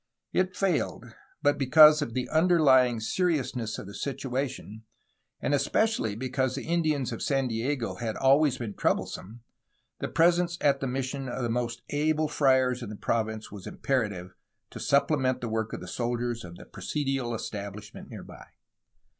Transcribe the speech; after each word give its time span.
It 0.33 0.57
failed, 0.57 1.05
but 1.43 1.59
because 1.59 2.01
of 2.01 2.15
the 2.15 2.27
underlying 2.29 2.99
seriousness 2.99 3.77
of 3.77 3.85
the 3.85 3.93
situation, 3.93 4.81
and 5.39 5.53
especially 5.53 6.15
because 6.15 6.55
the 6.55 6.65
Indians 6.65 7.11
of 7.11 7.21
San 7.21 7.47
Diego 7.47 7.93
had 7.93 8.15
always 8.15 8.57
been 8.57 8.73
troublesome, 8.73 9.41
the 9.99 10.07
presence 10.07 10.57
at 10.59 10.79
the 10.79 10.87
mission 10.87 11.29
of 11.29 11.43
the 11.43 11.49
most 11.49 11.83
able 11.91 12.27
friars 12.29 12.81
in 12.81 12.89
the 12.89 12.95
province 12.95 13.51
was 13.51 13.67
imperative, 13.67 14.33
to 14.71 14.79
supplement 14.79 15.39
the 15.39 15.49
work 15.49 15.71
of 15.71 15.81
the 15.81 15.87
soldiers 15.87 16.43
of 16.43 16.55
the 16.55 16.65
presidial 16.65 17.35
establishment 17.35 18.09
near 18.09 18.23
by. 18.23 18.47